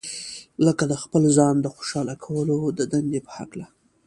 لکه 0.65 0.83
د 0.91 0.93
خپل 1.03 1.23
ځان 1.37 1.55
د 1.61 1.67
خوشاله 1.75 2.15
کولو 2.25 2.57
د 2.77 2.79
دندې 2.93 3.19
په 3.27 3.31
هکله. 3.39 3.65